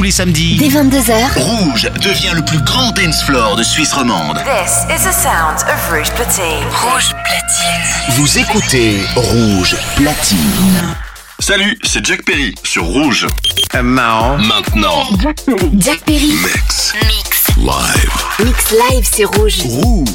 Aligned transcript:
tous 0.00 0.04
les 0.04 0.10
samedis. 0.12 0.56
Dès 0.56 0.68
22h. 0.68 1.38
Rouge 1.38 1.90
devient 2.00 2.32
le 2.34 2.42
plus 2.42 2.62
grand 2.62 2.90
dance 2.92 3.22
floor 3.22 3.54
de 3.56 3.62
Suisse 3.62 3.92
romande. 3.92 4.38
This 4.46 4.86
is 4.88 5.04
the 5.04 5.12
sound 5.12 5.58
of 5.68 5.92
Rouge 5.92 6.10
Platine. 6.12 6.64
Rouge 6.72 7.10
Platine. 7.22 8.14
Vous 8.16 8.38
écoutez 8.38 9.02
Rouge 9.14 9.76
Platine. 9.96 10.96
Salut, 11.38 11.78
c'est 11.84 12.02
Jack 12.02 12.24
Perry 12.24 12.54
sur 12.64 12.84
Rouge. 12.84 13.26
Euh, 13.74 13.82
Maintenant. 13.82 15.04
Jack 15.20 15.42
Perry. 15.44 15.70
Jack 15.78 16.00
Perry. 16.06 16.32
Mix. 16.44 16.94
Mix. 16.94 17.46
Live. 17.58 18.46
Mix 18.46 18.70
live, 18.70 19.06
c'est 19.12 19.24
Rouge. 19.24 19.60
Rouge. 19.66 20.08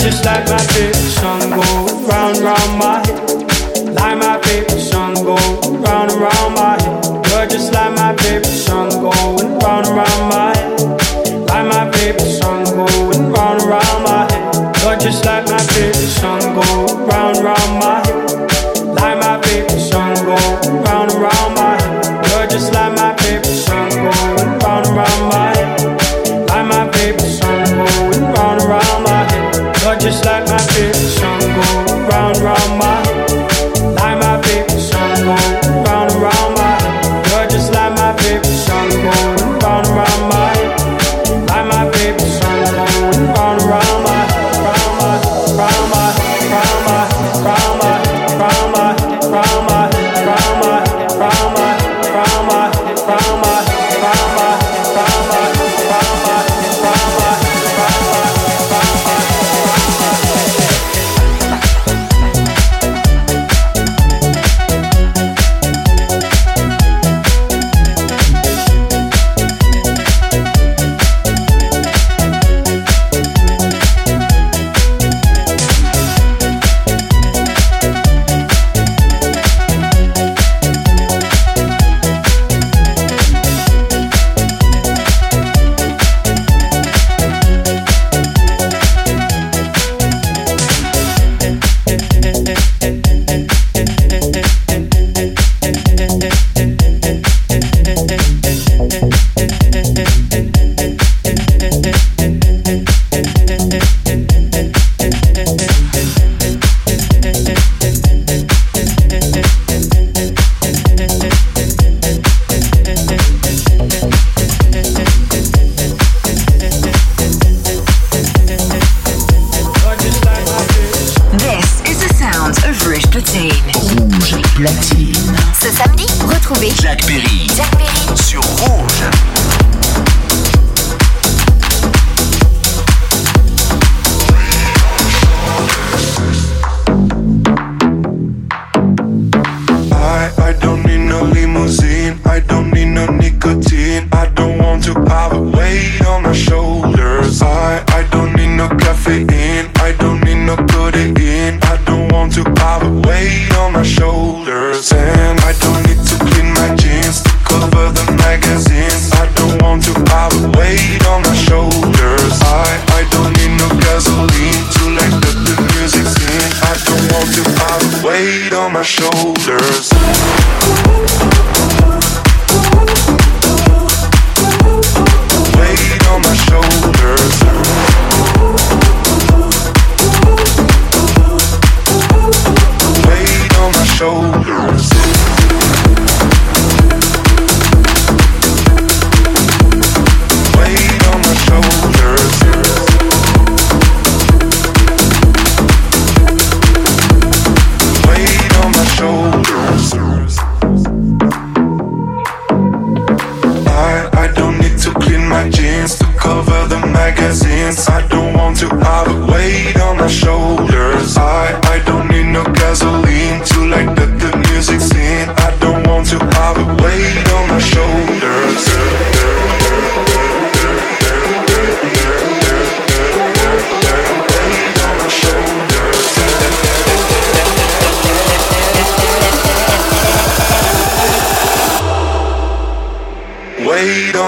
just 0.00 0.24
like 0.24 0.46
my 0.48 0.58
favorite 0.58 0.94
song 0.94 1.40
go 1.50 2.06
round 2.08 2.38
round 2.38 2.78
my 2.78 2.98
head. 3.06 3.94
Like 3.94 4.18
my 4.18 4.27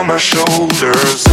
on 0.01 0.07
my 0.07 0.17
shoulders. 0.17 1.27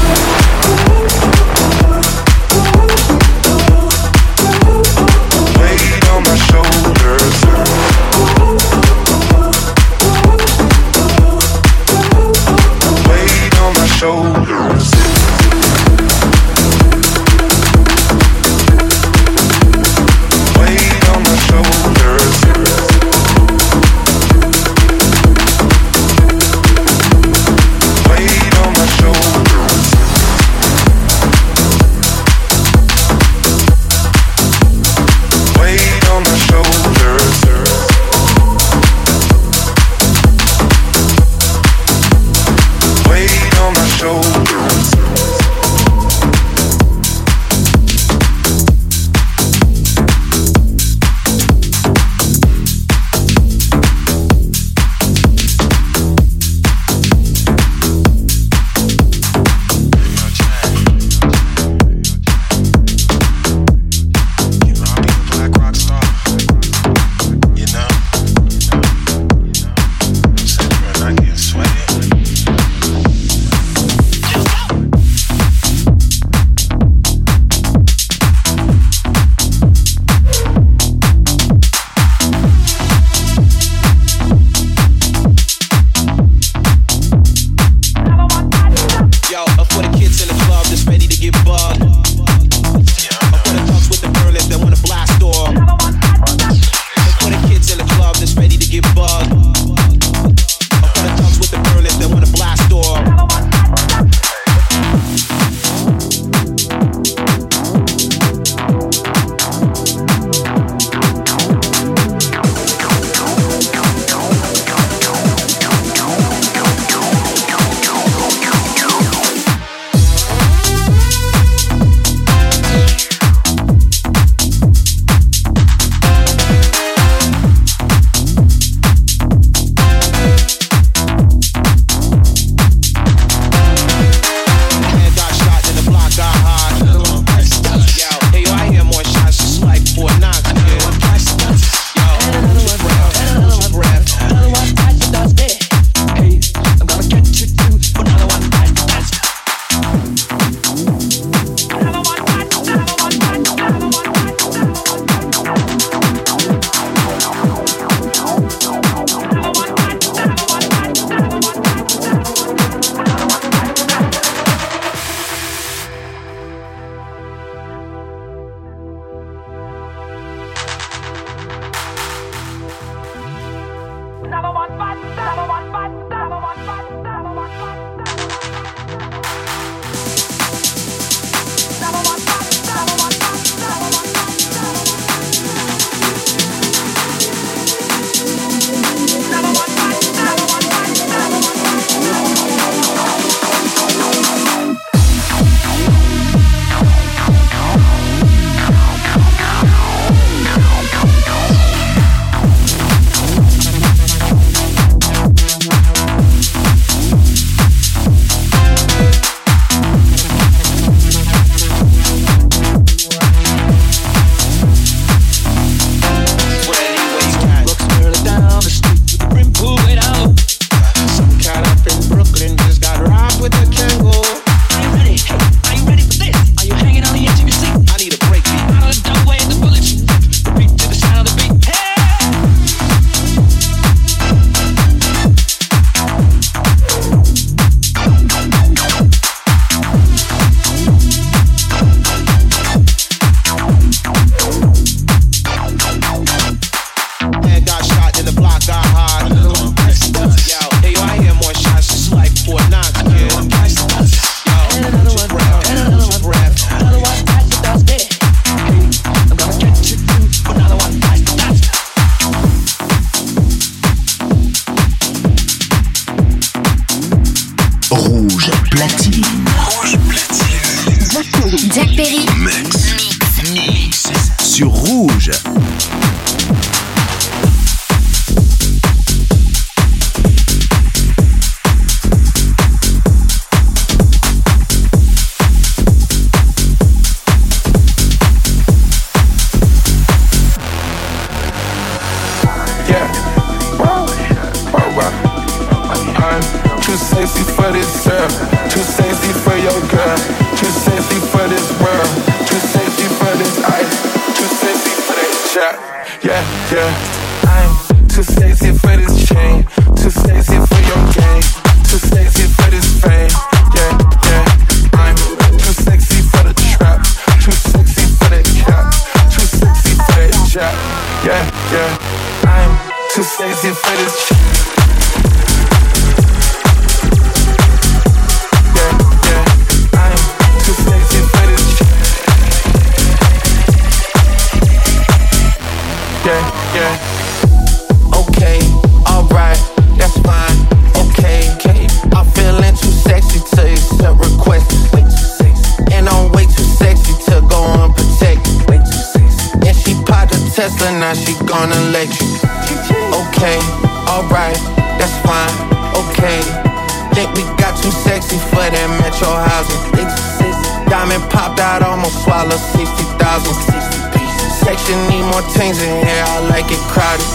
things 365.56 365.82
in 365.82 366.06
here, 366.06 366.24
I 366.28 366.40
like 366.50 366.68
it 366.72 366.82
crowded. 366.92 367.28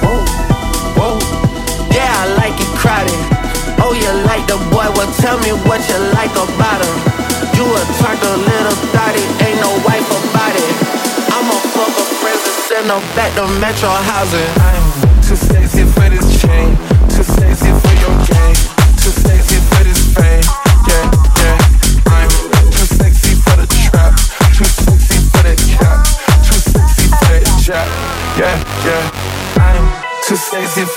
Whoa, 0.00 0.24
whoa, 0.96 1.16
yeah, 1.92 2.08
I 2.08 2.26
like 2.40 2.56
it 2.56 2.70
crowded. 2.78 3.12
Oh, 3.82 3.92
you 3.92 4.10
like 4.28 4.46
the 4.46 4.56
boy? 4.70 4.86
Well, 4.96 5.10
tell 5.20 5.38
me 5.40 5.52
what 5.68 5.80
you 5.88 5.98
like 6.16 6.32
about 6.32 6.80
him. 6.80 6.96
You 7.56 7.64
attract 7.64 8.22
a 8.24 8.34
little 8.36 8.76
thotty, 8.92 9.24
ain't 9.44 9.60
no 9.60 9.72
wife 9.84 10.08
about 10.08 10.54
it. 10.56 10.74
I'ma 11.32 11.56
fuck 11.72 11.94
a 11.96 12.04
friend 12.20 12.40
and 12.40 12.58
send 12.68 12.86
him 12.88 13.02
back 13.16 13.32
to 13.36 13.46
metro 13.60 13.88
housing. 13.88 14.50
I'm 14.60 15.22
too 15.22 15.36
sexy 15.36 15.84
for 15.84 16.08
this 16.08 16.40
chain. 16.40 16.89
Cause 30.50 30.78
if 30.78 30.89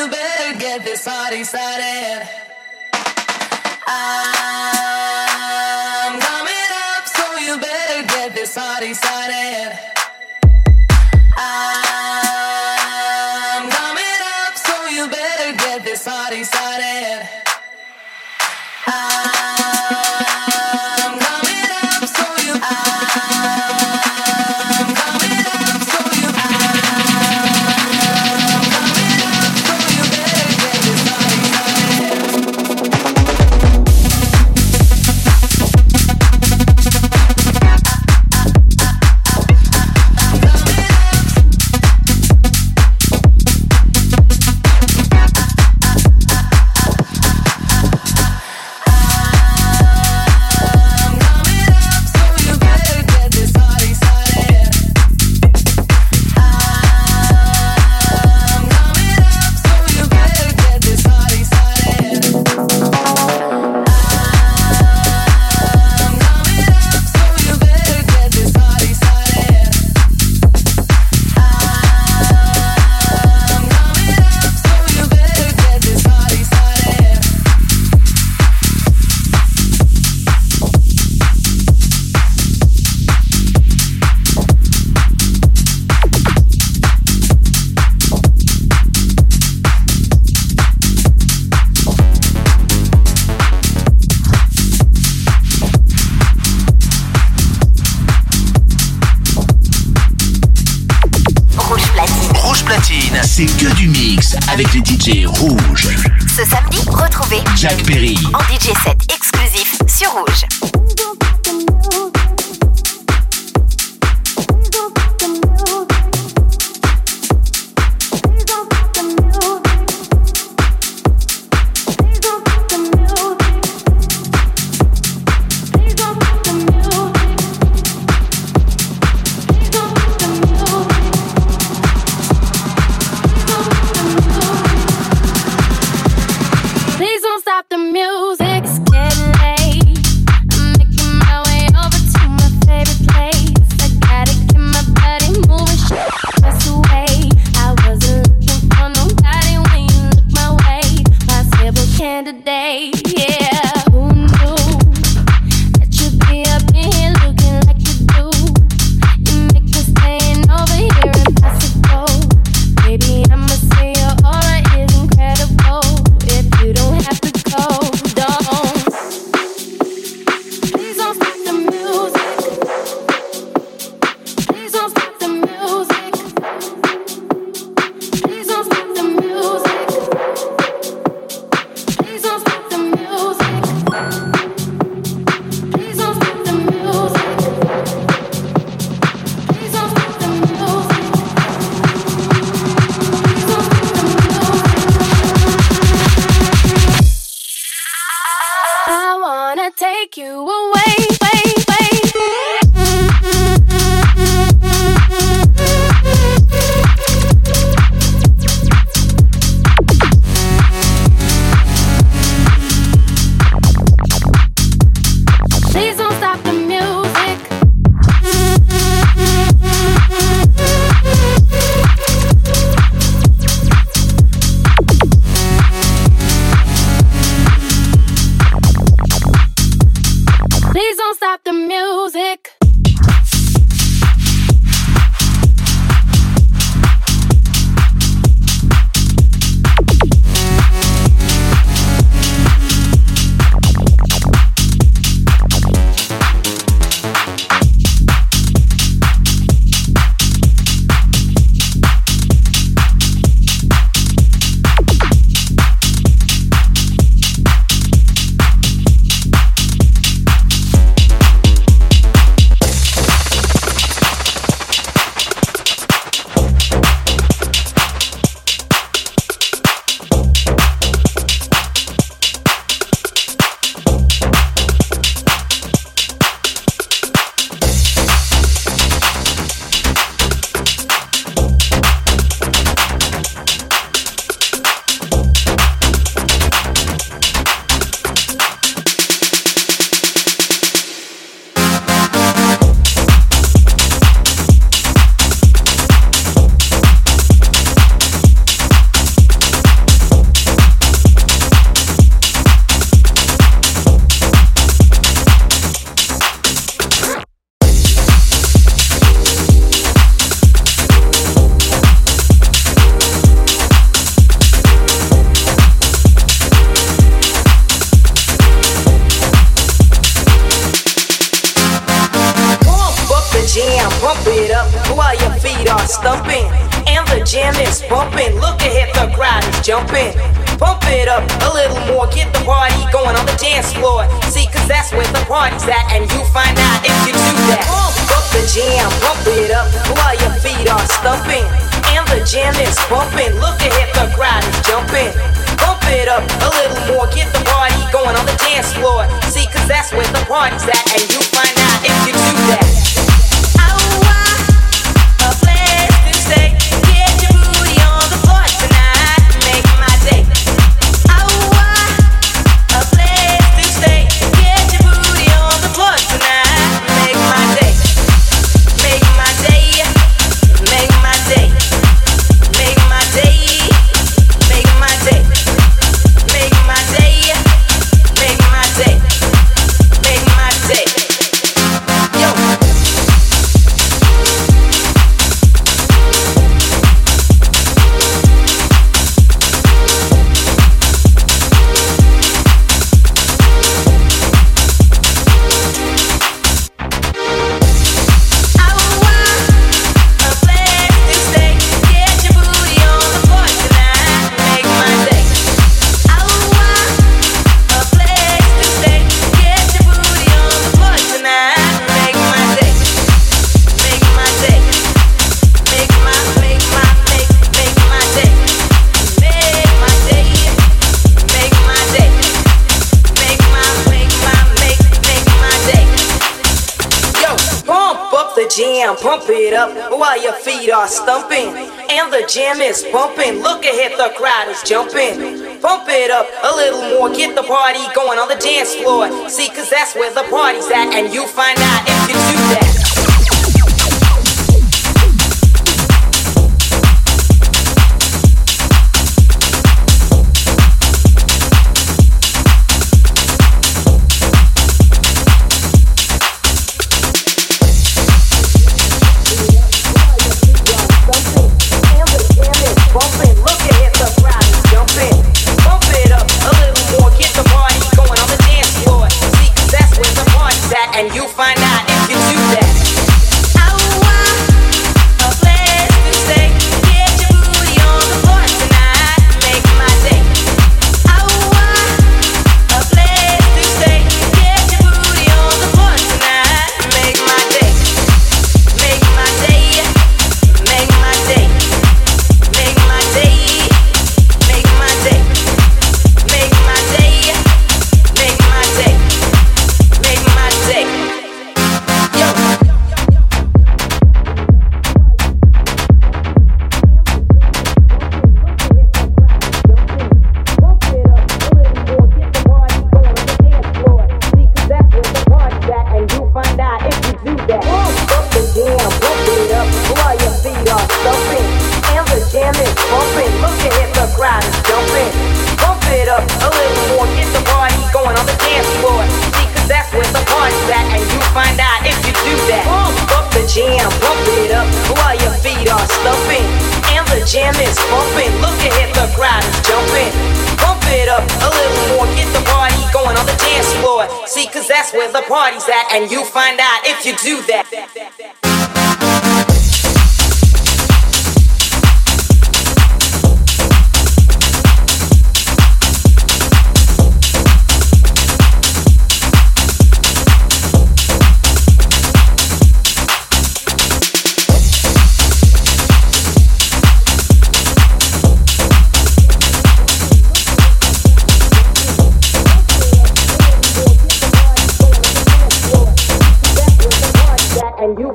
you 0.00 0.08
better 0.08 0.58
get 0.58 0.82
this 0.82 1.04
party 1.04 1.44
started. 1.44 2.26
I'm 3.86 4.60
coming 6.18 6.70
up, 6.88 7.06
so 7.06 7.36
you 7.36 7.58
better 7.60 8.06
get 8.06 8.34
this 8.34 8.54
party 8.54 8.94
started. 8.94 9.78
I'm 11.36 11.79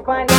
funny. 0.06 0.35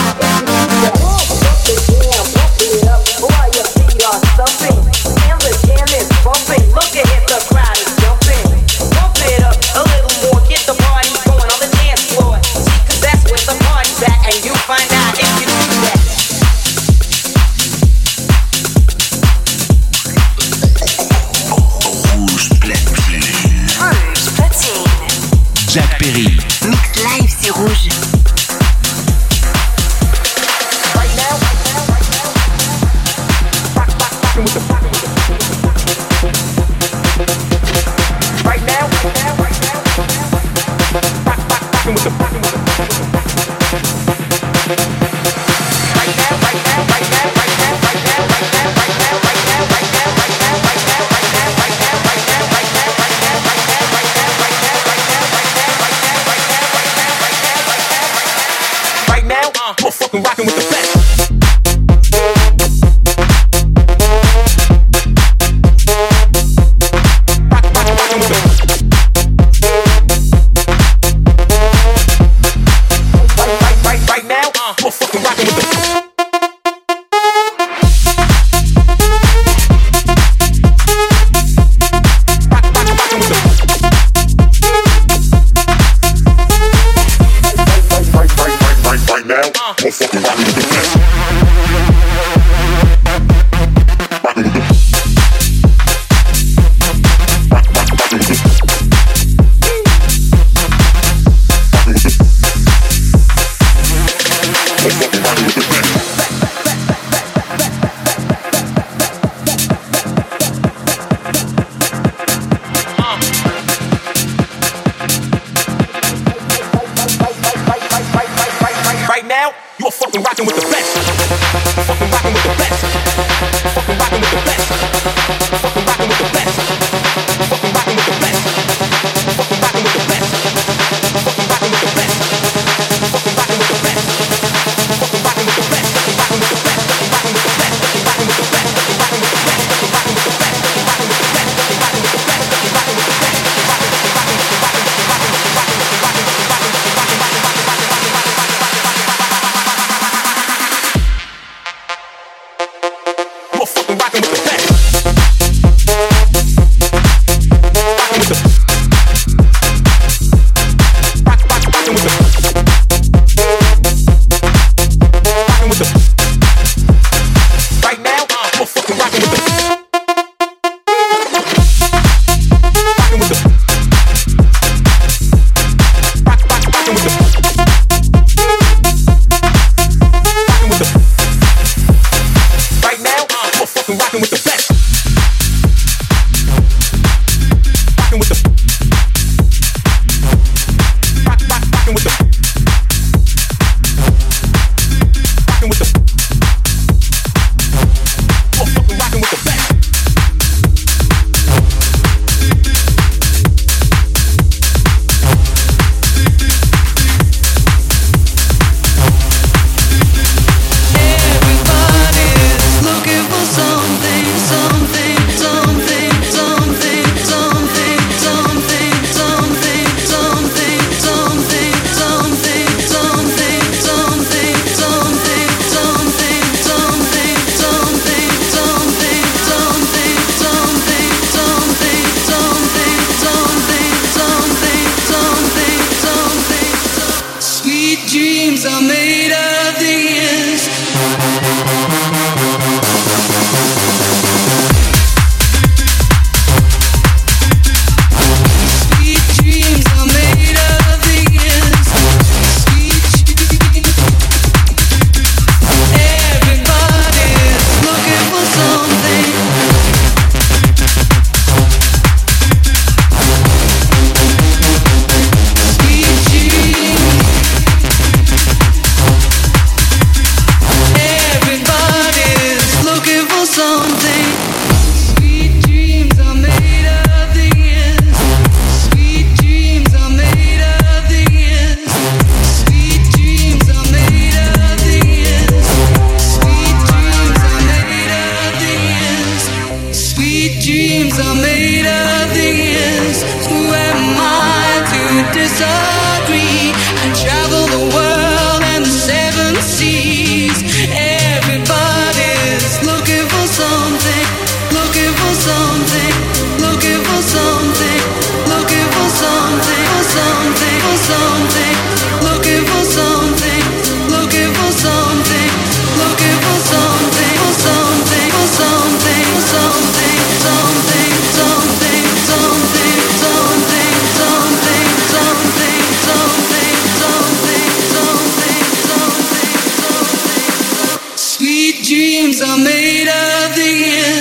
Are 332.43 332.59
made 332.59 333.09
of 333.09 333.55
the 333.55 333.66
Everybody's 333.66 334.15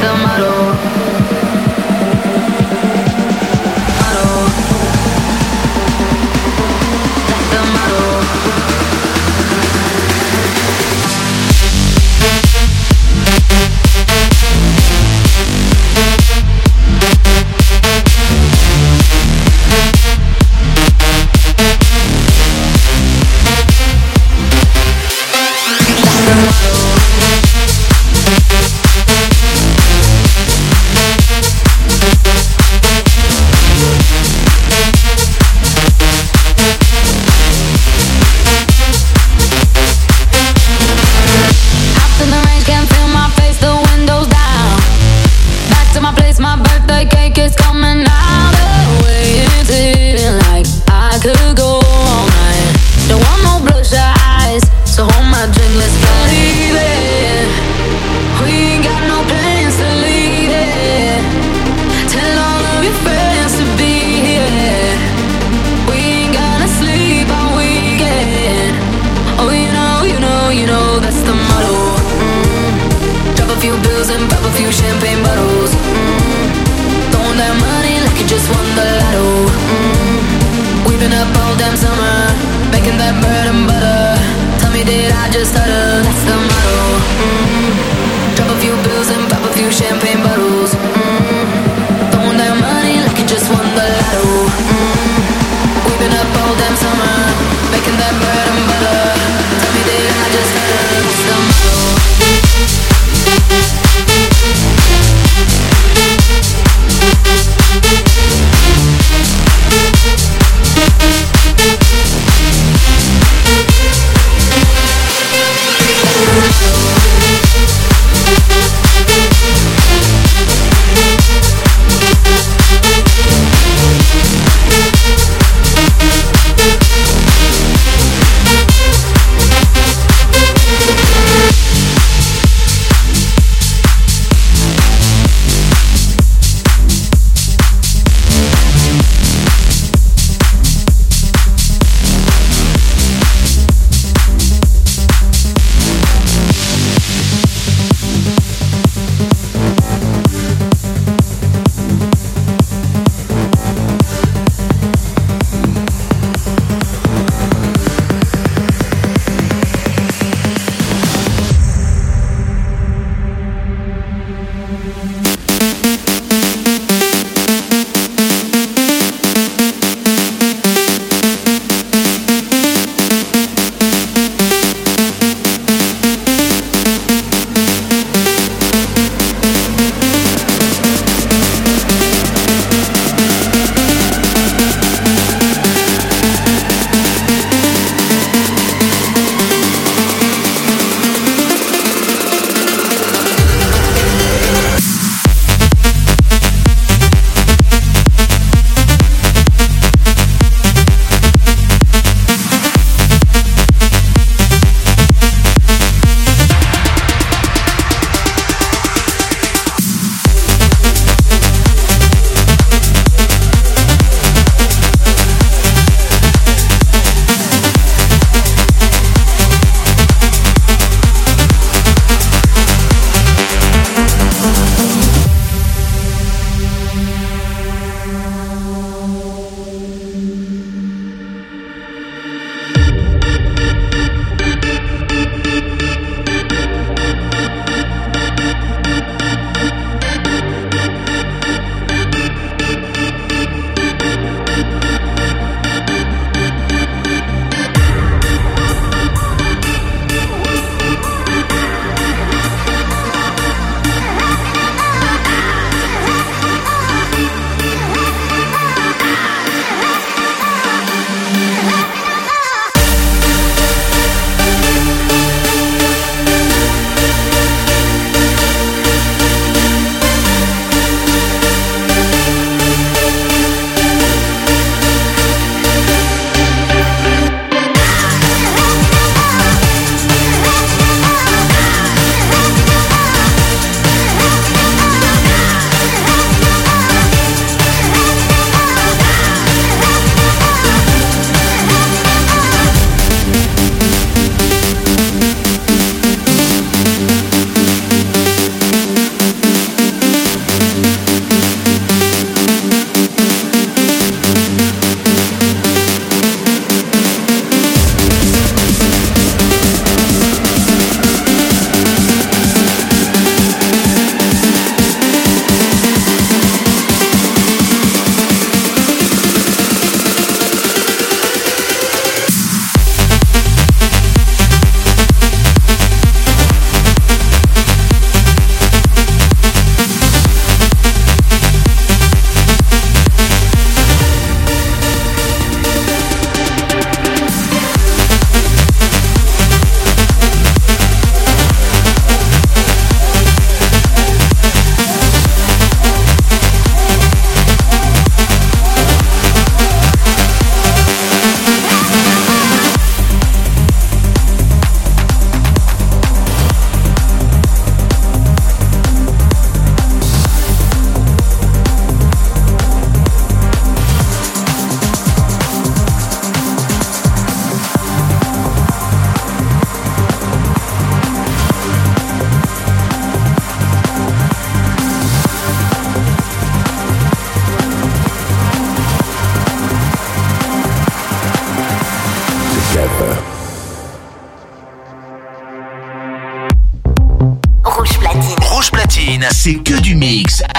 the 0.00 0.14
motto. 0.22 1.25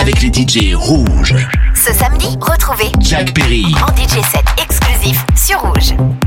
Avec 0.08 0.22
les 0.22 0.32
DJ 0.32 0.74
rouges. 0.74 1.36
Ce 1.76 1.91
samedi, 1.91 2.38
retrouvez 2.39 2.89
Jack 3.01 3.34
Perry. 3.34 3.66
en 3.86 3.93
DJ 3.93 4.24
set 4.32 4.45
exclusif 4.58 5.26
sur 5.36 5.60
Rouge. 5.60 6.26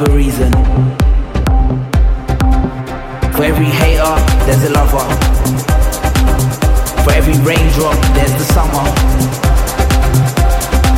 Any 0.00 0.14
reason. 0.14 0.50
For 3.32 3.44
every 3.44 3.66
hater, 3.66 4.14
there's 4.46 4.64
a 4.64 4.72
lover. 4.72 5.04
For 7.04 7.12
every 7.12 7.34
raindrop, 7.44 7.98
there's 8.14 8.32
the 8.32 8.46
summer. 8.54 8.84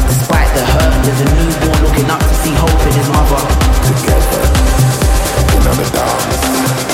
Despite 0.07 0.51
the 0.55 0.65
hurt, 0.65 1.05
there's 1.05 1.21
a 1.21 1.29
newborn 1.35 1.83
looking 1.83 2.11
up 2.11 2.21
to 2.21 2.35
see 2.43 2.55
hope 2.55 2.87
in 2.87 2.93
his 2.93 3.09
mother. 3.09 3.43
Together. 3.89 4.43
Another 5.59 5.91
dance. 5.91 6.94